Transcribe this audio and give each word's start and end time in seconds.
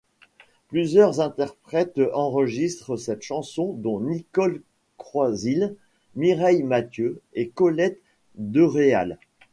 Plusieurs 0.69 1.21
interprètes 1.21 2.01
enregistrent 2.13 2.97
cette 2.97 3.21
chanson, 3.21 3.73
dont 3.77 3.99
Nicole 3.99 4.63
Croisille, 4.97 5.75
Mireille 6.15 6.63
Mathieu 6.63 7.21
et 7.35 7.49
Colette 7.49 8.01
Deréal. 8.33 9.19